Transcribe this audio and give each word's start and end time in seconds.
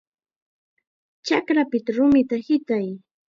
¡Chakrapita 1.25 1.91
rumita 1.97 2.35
hitay! 2.45 2.87